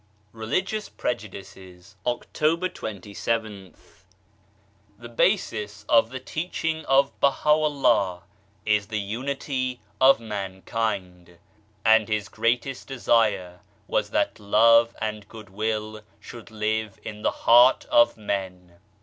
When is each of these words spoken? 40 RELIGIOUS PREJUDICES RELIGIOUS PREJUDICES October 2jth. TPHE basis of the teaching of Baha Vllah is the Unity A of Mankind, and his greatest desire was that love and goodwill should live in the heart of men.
40 0.31 0.47
RELIGIOUS 0.47 0.89
PREJUDICES 0.89 1.53
RELIGIOUS 1.53 1.95
PREJUDICES 1.95 1.95
October 2.07 2.69
2jth. 2.69 3.75
TPHE 4.99 5.15
basis 5.15 5.85
of 5.87 6.09
the 6.09 6.19
teaching 6.19 6.83
of 6.85 7.19
Baha 7.19 7.49
Vllah 7.53 8.23
is 8.65 8.87
the 8.87 8.99
Unity 8.99 9.79
A 10.01 10.05
of 10.05 10.19
Mankind, 10.19 11.37
and 11.85 12.09
his 12.09 12.29
greatest 12.29 12.87
desire 12.87 13.59
was 13.87 14.09
that 14.09 14.39
love 14.39 14.95
and 14.99 15.29
goodwill 15.29 16.01
should 16.19 16.49
live 16.49 16.99
in 17.03 17.21
the 17.21 17.29
heart 17.45 17.85
of 17.91 18.17
men. 18.17 18.79